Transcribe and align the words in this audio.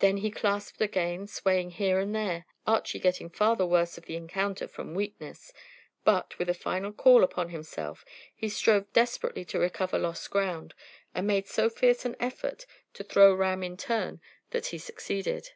Then 0.00 0.20
they 0.20 0.30
clasped 0.30 0.80
again, 0.80 1.28
swayed 1.28 1.70
here 1.74 2.00
and 2.00 2.12
there, 2.12 2.44
Archy 2.66 2.98
getting 2.98 3.30
far 3.30 3.54
the 3.54 3.64
worse 3.68 3.96
of 3.96 4.06
the 4.06 4.16
encounter 4.16 4.66
from 4.66 4.96
weakness, 4.96 5.52
but, 6.02 6.36
with 6.40 6.48
a 6.48 6.54
final 6.54 6.92
call 6.92 7.22
upon 7.22 7.50
himself, 7.50 8.04
he 8.34 8.48
strove 8.48 8.92
desperately 8.92 9.44
to 9.44 9.60
recover 9.60 9.96
lost 9.96 10.28
ground, 10.28 10.74
and 11.14 11.28
made 11.28 11.46
so 11.46 11.70
fierce 11.70 12.04
an 12.04 12.16
effort 12.18 12.66
to 12.94 13.04
throw 13.04 13.32
Ram 13.32 13.62
in 13.62 13.76
turn, 13.76 14.20
that 14.50 14.66
he 14.66 14.78
succeeded. 14.78 15.50